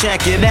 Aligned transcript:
Check 0.00 0.28
it 0.28 0.42
out 0.44 0.49